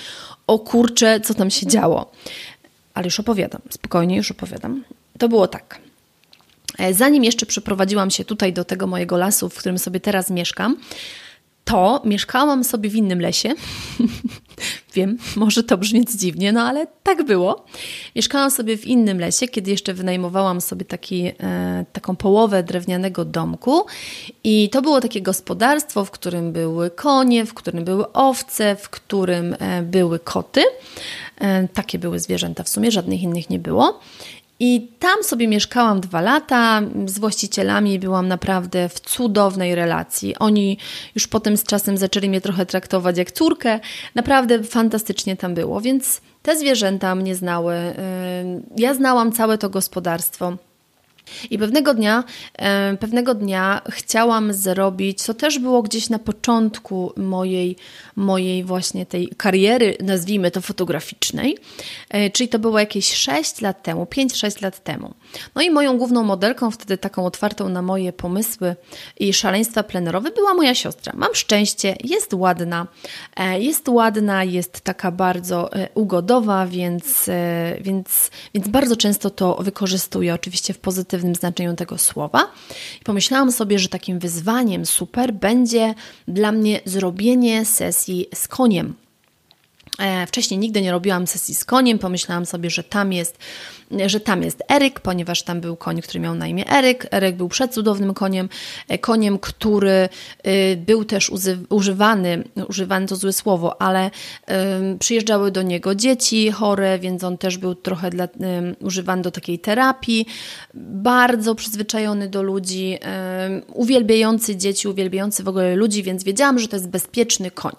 [0.46, 2.10] o kurczę, co tam się działo.
[2.94, 4.84] Ale już opowiadam, spokojnie już opowiadam.
[5.18, 5.80] To było tak.
[6.78, 10.76] E, zanim jeszcze przeprowadziłam się tutaj do tego mojego lasu, w którym sobie teraz mieszkam,
[11.64, 13.48] to mieszkałam sobie w innym lesie.
[14.94, 17.64] Wiem, może to brzmieć dziwnie, no ale tak było.
[18.16, 23.86] Mieszkałam sobie w innym lesie, kiedy jeszcze wynajmowałam sobie taki, e, taką połowę drewnianego domku.
[24.44, 29.56] I to było takie gospodarstwo, w którym były konie, w którym były owce, w którym
[29.58, 30.62] e, były koty.
[31.74, 34.00] Takie były zwierzęta, w sumie żadnych innych nie było.
[34.60, 40.36] I tam sobie mieszkałam dwa lata, z właścicielami byłam naprawdę w cudownej relacji.
[40.38, 40.78] Oni
[41.14, 43.80] już potem z czasem zaczęli mnie trochę traktować jak córkę.
[44.14, 47.74] Naprawdę fantastycznie tam było, więc te zwierzęta mnie znały.
[48.76, 50.56] Ja znałam całe to gospodarstwo.
[51.50, 52.24] I pewnego dnia,
[53.00, 57.76] pewnego dnia chciałam zrobić, co też było gdzieś na początku mojej,
[58.18, 61.58] mojej właśnie tej kariery, nazwijmy to fotograficznej,
[62.10, 65.14] e, czyli to było jakieś 6 lat temu, 5-6 lat temu.
[65.54, 68.76] No i moją główną modelką, wtedy taką otwartą na moje pomysły
[69.20, 71.12] i szaleństwa plenerowe była moja siostra.
[71.16, 72.86] Mam szczęście, jest ładna,
[73.36, 77.30] e, jest ładna, jest taka bardzo e, ugodowa, więc,
[77.80, 82.52] więc, więc bardzo często to wykorzystuję oczywiście w pozytywnym znaczeniu tego słowa.
[83.00, 85.94] I pomyślałam sobie, że takim wyzwaniem super będzie
[86.28, 88.94] dla mnie zrobienie sesji z koniem.
[89.98, 93.38] E, wcześniej nigdy nie robiłam sesji z koniem, pomyślałam sobie, że tam jest
[94.06, 97.06] że tam jest Eryk, ponieważ tam był koń, który miał na imię Eryk.
[97.10, 98.48] Eryk był przecudownym koniem,
[98.88, 100.08] e, koniem, który
[100.46, 101.30] y, był też
[101.68, 104.10] używany, używany to złe słowo, ale
[104.98, 108.28] przyjeżdżały do niego dzieci chore, więc on też był trochę dla,
[108.80, 110.26] używany do takiej terapii.
[110.74, 112.98] Bardzo przyzwyczajony do ludzi,
[113.72, 117.74] uwielbiający dzieci, uwielbiający w ogóle ludzi, więc wiedziałam, że to jest bezpieczny koń.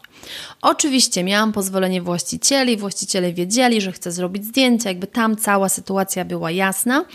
[0.61, 6.51] Oczywiście miałam pozwolenie właścicieli, właściciele wiedzieli, że chcę zrobić zdjęcia, jakby tam cała sytuacja była
[6.51, 7.05] jasna.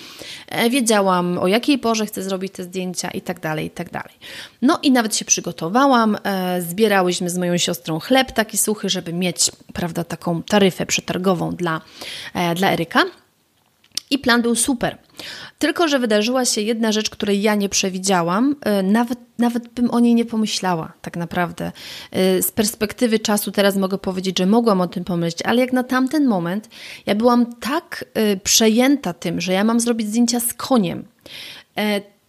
[0.48, 4.14] E, wiedziałam, o jakiej porze chcę zrobić te zdjęcia i tak dalej, i tak dalej.
[4.62, 6.18] No i nawet się przygotowałam.
[6.24, 11.81] E, zbierałyśmy z moją siostrą chleb taki suchy, żeby mieć, prawda, taką taryfę przetargową dla,
[12.35, 13.05] e, dla Eryka.
[14.11, 14.99] I plan był super.
[15.59, 20.01] Tylko, że wydarzyła się jedna rzecz, której ja nie przewidziałam, e, nawet, nawet bym o
[20.01, 21.73] niej nie pomyślała, tak naprawdę.
[22.11, 25.83] E, z perspektywy czasu teraz mogę powiedzieć, że mogłam o tym pomyśleć, ale jak na
[25.85, 26.69] tamten moment,
[27.07, 31.05] ja byłam tak e, przejęta tym, że ja mam zrobić zdjęcia z koniem,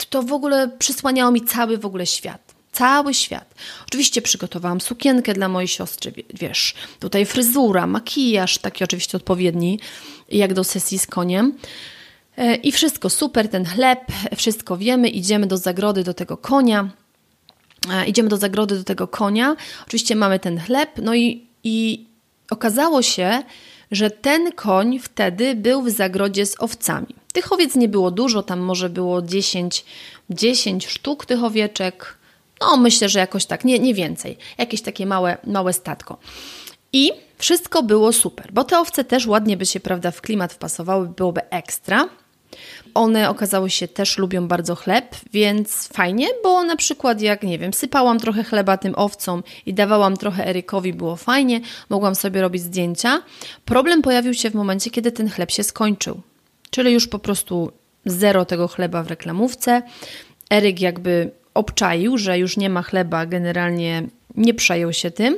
[0.10, 2.56] to w ogóle przysłaniało mi cały w ogóle świat.
[2.72, 3.56] Cały świat.
[3.88, 9.80] Oczywiście przygotowałam sukienkę dla mojej siostry, wiesz, tutaj fryzura, makijaż, taki oczywiście odpowiedni,
[10.30, 11.54] jak do sesji z koniem.
[12.38, 14.00] E, I wszystko super, ten chleb,
[14.36, 16.90] wszystko wiemy, idziemy do zagrody do tego konia.
[17.92, 19.56] E, idziemy do zagrody do tego konia.
[19.88, 22.06] Oczywiście mamy ten chleb, no i, i
[22.52, 23.44] okazało się,
[23.92, 27.16] że ten koń wtedy był w zagrodzie z owcami.
[27.34, 29.86] Tych owiec nie było dużo, tam może było 10,
[30.30, 32.18] 10 sztuk tych owieczek.
[32.62, 34.38] No, myślę, że jakoś tak, nie, nie więcej.
[34.58, 36.18] Jakieś takie małe, małe statko.
[36.94, 41.08] I wszystko było super, bo te owce też ładnie by się, prawda, w klimat wpasowały,
[41.08, 42.10] byłoby ekstra.
[42.94, 47.74] One okazało się też lubią bardzo chleb, więc fajnie, bo na przykład jak, nie wiem,
[47.74, 53.22] sypałam trochę chleba tym owcom i dawałam trochę Erykowi, było fajnie, mogłam sobie robić zdjęcia.
[53.66, 56.22] Problem pojawił się w momencie, kiedy ten chleb się skończył.
[56.70, 57.72] Czyli już po prostu
[58.06, 59.82] zero tego chleba w reklamówce.
[60.50, 64.04] Eryk jakby obczaił, że już nie ma chleba, generalnie
[64.36, 65.38] nie przejął się tym,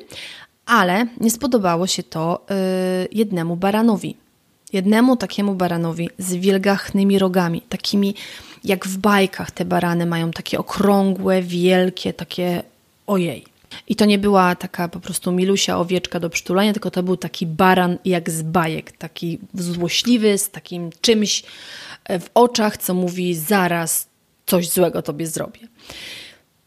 [0.67, 2.55] ale nie spodobało się to yy,
[3.11, 4.15] jednemu baranowi.
[4.73, 8.15] Jednemu takiemu baranowi z wielgachnymi rogami, takimi
[8.63, 12.63] jak w bajkach te barany mają takie okrągłe, wielkie, takie
[13.07, 13.45] ojej.
[13.87, 17.45] I to nie była taka po prostu milusia owieczka do przytulania, tylko to był taki
[17.45, 21.43] baran jak z bajek, taki złośliwy, z takim czymś
[22.05, 24.07] e, w oczach, co mówi zaraz
[24.45, 25.67] coś złego tobie zrobię.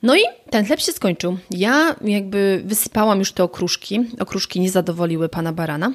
[0.02, 1.38] No i ten chleb się skończył.
[1.50, 4.00] Ja jakby wysypałam już te okruszki.
[4.18, 5.92] Okruszki nie zadowoliły pana barana.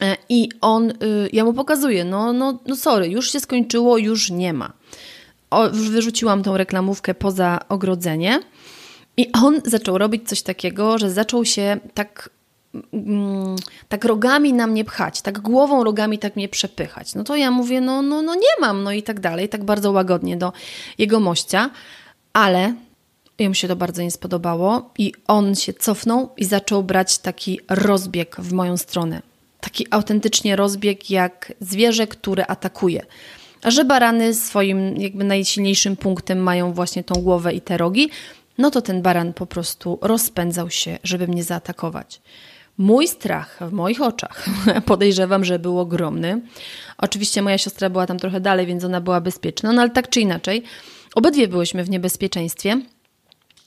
[0.00, 0.94] E, I on, y,
[1.32, 4.72] ja mu pokazuję, no, no, no sorry, już się skończyło, już nie ma.
[5.50, 8.40] O, wyrzuciłam tą reklamówkę poza ogrodzenie
[9.16, 12.30] i on zaczął robić coś takiego, że zaczął się tak
[12.92, 13.56] mm,
[13.88, 17.14] tak rogami na mnie pchać, tak głową rogami tak mnie przepychać.
[17.14, 19.92] No to ja mówię, no, no, no nie mam, no i tak dalej, tak bardzo
[19.92, 20.52] łagodnie do
[20.98, 21.70] jego mościa,
[22.32, 22.74] ale
[23.42, 28.36] jemu się to bardzo nie spodobało i on się cofnął i zaczął brać taki rozbieg
[28.38, 29.22] w moją stronę.
[29.60, 33.06] Taki autentycznie rozbieg jak zwierzę, które atakuje.
[33.62, 38.10] A że barany swoim jakby najsilniejszym punktem mają właśnie tą głowę i te rogi,
[38.58, 42.20] no to ten baran po prostu rozpędzał się, żeby mnie zaatakować.
[42.78, 44.46] Mój strach w moich oczach
[44.86, 46.40] podejrzewam, że był ogromny.
[46.98, 50.20] Oczywiście moja siostra była tam trochę dalej, więc ona była bezpieczna, no ale tak czy
[50.20, 50.62] inaczej,
[51.14, 52.80] obydwie byłyśmy w niebezpieczeństwie.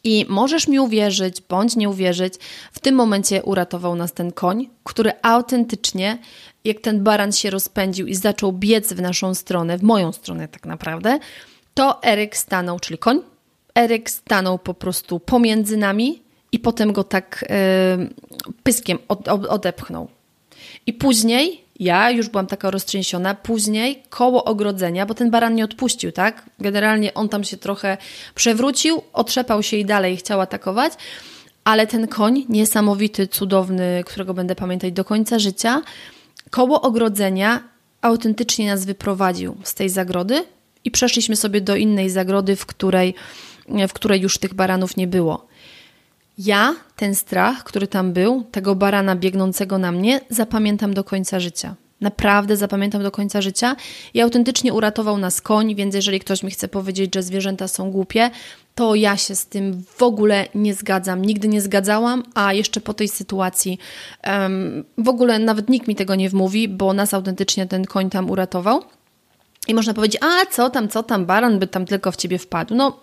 [0.03, 2.33] I możesz mi uwierzyć, bądź nie uwierzyć,
[2.71, 6.17] w tym momencie uratował nas ten koń, który autentycznie,
[6.65, 10.65] jak ten baran się rozpędził i zaczął biec w naszą stronę, w moją stronę tak
[10.65, 11.19] naprawdę,
[11.73, 13.21] to Eryk stanął, czyli koń,
[13.75, 17.45] Eryk stanął po prostu pomiędzy nami i potem go tak
[17.97, 18.09] yy,
[18.63, 20.07] pyskiem od, od, odepchnął.
[20.87, 23.35] I później ja już byłam taka roztrzęsiona.
[23.35, 26.49] Później koło ogrodzenia, bo ten baran nie odpuścił, tak?
[26.59, 27.97] Generalnie on tam się trochę
[28.35, 30.93] przewrócił, otrzepał się i dalej chciał atakować,
[31.63, 35.81] ale ten koń, niesamowity, cudowny, którego będę pamiętać do końca życia,
[36.49, 37.63] koło ogrodzenia
[38.01, 40.45] autentycznie nas wyprowadził z tej zagrody
[40.85, 43.15] i przeszliśmy sobie do innej zagrody, w której,
[43.89, 45.47] w której już tych baranów nie było.
[46.37, 51.75] Ja ten strach, który tam był, tego barana biegnącego na mnie, zapamiętam do końca życia.
[52.01, 53.75] Naprawdę zapamiętam do końca życia
[54.13, 58.29] i autentycznie uratował nas koń, więc jeżeli ktoś mi chce powiedzieć, że zwierzęta są głupie,
[58.75, 61.21] to ja się z tym w ogóle nie zgadzam.
[61.21, 63.79] Nigdy nie zgadzałam, a jeszcze po tej sytuacji
[64.27, 68.29] um, w ogóle nawet nikt mi tego nie wmówi, bo nas autentycznie ten koń tam
[68.29, 68.83] uratował.
[69.67, 72.75] I można powiedzieć, a co tam, co tam, baran by tam tylko w ciebie wpadł.
[72.75, 72.99] No,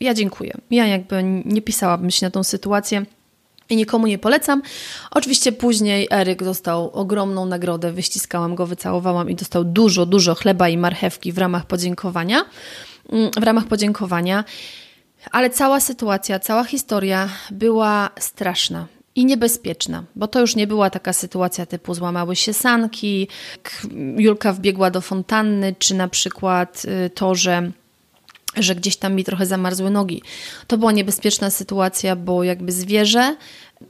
[0.00, 0.54] ja dziękuję.
[0.70, 3.04] Ja jakby nie pisałabym się na tą sytuację
[3.70, 4.62] i nikomu nie polecam.
[5.10, 10.76] Oczywiście później Eryk dostał ogromną nagrodę, wyściskałam go, wycałowałam i dostał dużo, dużo chleba i
[10.76, 12.44] marchewki w ramach podziękowania.
[13.12, 14.44] Mm, w ramach podziękowania.
[15.30, 21.12] Ale cała sytuacja, cała historia była straszna i niebezpieczna, bo to już nie była taka
[21.12, 23.28] sytuacja typu złamały się sanki,
[24.16, 27.70] Julka wbiegła do fontanny, czy na przykład y, to, że
[28.56, 30.22] że gdzieś tam mi trochę zamarzły nogi.
[30.66, 33.36] To była niebezpieczna sytuacja, bo jakby zwierzę,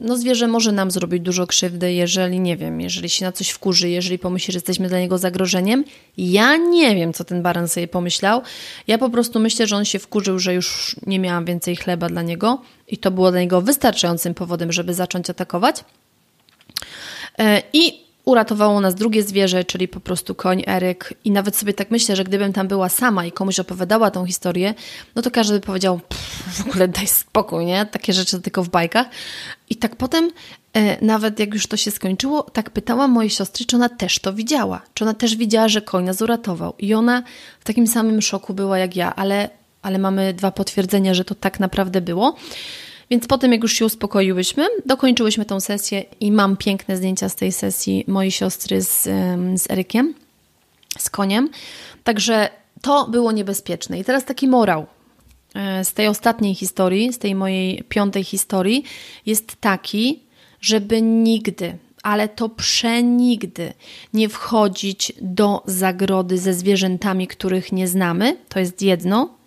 [0.00, 3.88] no zwierzę może nam zrobić dużo krzywdy, jeżeli, nie wiem, jeżeli się na coś wkurzy,
[3.88, 5.84] jeżeli pomyśli, że jesteśmy dla niego zagrożeniem.
[6.16, 8.42] Ja nie wiem, co ten baran sobie pomyślał.
[8.86, 12.22] Ja po prostu myślę, że on się wkurzył, że już nie miałam więcej chleba dla
[12.22, 15.84] niego i to było dla niego wystarczającym powodem, żeby zacząć atakować.
[17.38, 21.14] E, I uratowało nas drugie zwierzę, czyli po prostu koń Eryk.
[21.24, 24.74] I nawet sobie tak myślę, że gdybym tam była sama i komuś opowiadała tą historię,
[25.14, 26.00] no to każdy by powiedział,
[26.52, 27.86] w ogóle daj spokój, nie?
[27.86, 29.06] Takie rzeczy tylko w bajkach.
[29.70, 30.30] I tak potem,
[30.72, 34.32] e, nawet jak już to się skończyło, tak pytałam mojej siostry, czy ona też to
[34.32, 34.82] widziała.
[34.94, 36.74] Czy ona też widziała, że koń nas uratował.
[36.78, 37.22] I ona
[37.60, 39.50] w takim samym szoku była jak ja, ale,
[39.82, 42.36] ale mamy dwa potwierdzenia, że to tak naprawdę było.
[43.10, 47.52] Więc potem, jak już się uspokoiłyśmy, dokończyłyśmy tą sesję i mam piękne zdjęcia z tej
[47.52, 49.02] sesji mojej siostry z,
[49.62, 50.14] z Erykiem,
[50.98, 51.50] z koniem.
[52.04, 52.48] Także
[52.80, 53.98] to było niebezpieczne.
[53.98, 54.86] I teraz taki morał
[55.54, 58.84] e, z tej ostatniej historii, z tej mojej piątej historii,
[59.26, 60.22] jest taki,
[60.60, 63.72] żeby nigdy, ale to przenigdy
[64.14, 68.36] nie wchodzić do zagrody ze zwierzętami, których nie znamy.
[68.48, 69.40] To jest jedno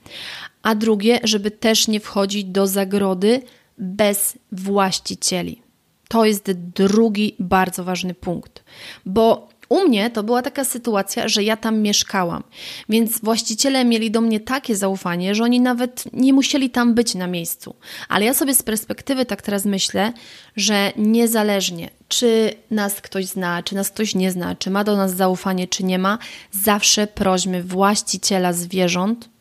[0.63, 3.41] a drugie, żeby też nie wchodzić do zagrody
[3.77, 5.61] bez właścicieli.
[6.07, 8.63] To jest drugi bardzo ważny punkt,
[9.05, 12.43] bo u mnie to była taka sytuacja, że ja tam mieszkałam,
[12.89, 17.27] więc właściciele mieli do mnie takie zaufanie, że oni nawet nie musieli tam być na
[17.27, 17.75] miejscu.
[18.09, 20.13] Ale ja sobie z perspektywy tak teraz myślę,
[20.55, 25.15] że niezależnie czy nas ktoś zna, czy nas ktoś nie zna, czy ma do nas
[25.15, 26.17] zaufanie, czy nie ma,
[26.51, 29.32] zawsze prośmy właściciela zwierząt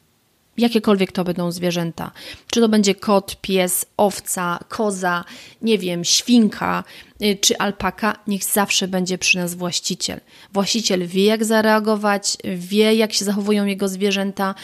[0.59, 2.11] jakiekolwiek to będą zwierzęta.
[2.51, 5.25] Czy to będzie kot, pies, owca, koza,
[5.62, 6.85] nie wiem, świnka
[7.23, 10.21] y, czy alpaka, niech zawsze będzie przy nas właściciel.
[10.53, 14.55] Właściciel wie, jak zareagować, wie, jak się zachowują jego zwierzęta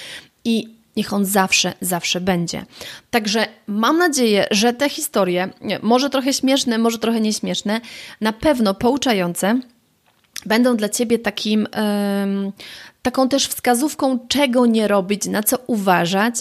[0.44, 2.64] i niech on zawsze, zawsze będzie.
[3.10, 5.48] Także mam nadzieję, że te historie,
[5.82, 7.80] może trochę śmieszne, może trochę nieśmieszne,
[8.20, 9.60] na pewno pouczające,
[10.48, 11.68] będą dla Ciebie takim,
[13.02, 16.34] taką też wskazówką, czego nie robić, na co uważać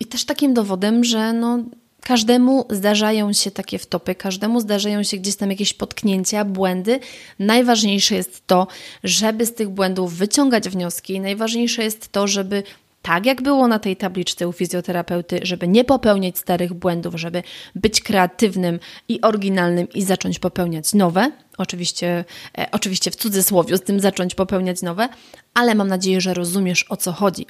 [0.00, 1.58] i też takim dowodem, że no,
[2.00, 7.00] każdemu zdarzają się takie wtopy, każdemu zdarzają się gdzieś tam jakieś potknięcia, błędy.
[7.38, 8.66] Najważniejsze jest to,
[9.04, 12.62] żeby z tych błędów wyciągać wnioski, najważniejsze jest to, żeby
[13.08, 17.42] tak jak było na tej tabliczce u fizjoterapeuty, żeby nie popełniać starych błędów, żeby
[17.74, 21.32] być kreatywnym i oryginalnym i zacząć popełniać nowe.
[21.58, 22.24] Oczywiście,
[22.58, 25.08] e, oczywiście w cudzysłowie z tym zacząć popełniać nowe,
[25.54, 27.46] ale mam nadzieję, że rozumiesz o co chodzi.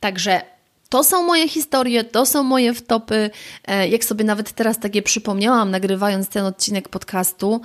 [0.00, 0.42] Także
[0.88, 3.30] to są moje historie, to są moje wtopy.
[3.64, 7.60] E, jak sobie nawet teraz takie przypomniałam, nagrywając ten odcinek podcastu,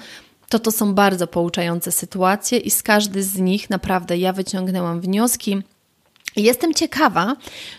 [0.50, 5.62] to to są bardzo pouczające sytuacje i z każdy z nich naprawdę ja wyciągnęłam wnioski
[6.36, 7.36] Jestem ciekawa,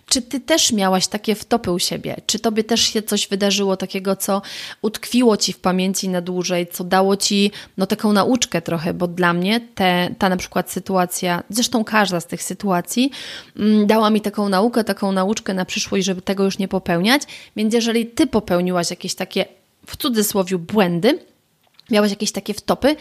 [0.07, 2.17] czy ty też miałaś takie wtopy u siebie?
[2.27, 4.43] Czy tobie też się coś wydarzyło takiego, co
[4.83, 9.33] utkwiło ci w pamięci na dłużej, co dało ci no, taką nauczkę trochę, bo dla
[9.33, 13.11] mnie te, ta na przykład sytuacja, zresztą każda z tych sytuacji,
[13.57, 17.23] mm, dała mi taką naukę, taką nauczkę na przyszłość, żeby tego już nie popełniać.
[17.57, 19.45] Więc jeżeli ty popełniłaś jakieś takie
[19.87, 21.19] w cudzysłowie błędy,
[21.91, 22.97] miałaś jakieś takie wtopy,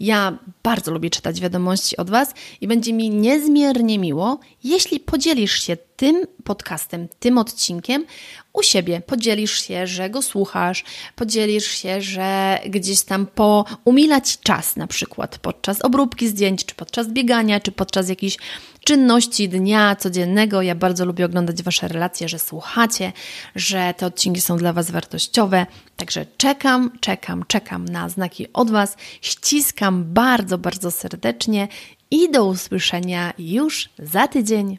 [0.00, 5.76] Ja bardzo lubię czytać wiadomości od Was i będzie mi niezmiernie miło, jeśli podzielisz się
[5.96, 8.06] tym podcastem, tym odcinkiem
[8.52, 9.02] u siebie.
[9.06, 10.84] Podzielisz się, że go słuchasz,
[11.16, 17.08] podzielisz się, że gdzieś tam po umilać czas, na przykład podczas obróbki zdjęć, czy podczas
[17.08, 18.38] biegania, czy podczas jakichś
[18.84, 20.62] czynności dnia codziennego.
[20.62, 23.12] Ja bardzo lubię oglądać Wasze relacje, że słuchacie,
[23.54, 25.66] że te odcinki są dla Was wartościowe.
[25.96, 28.96] Także czekam, czekam, czekam na znaki od Was.
[29.20, 31.68] Ściskam bardzo, bardzo serdecznie
[32.10, 34.78] i do usłyszenia już za tydzień.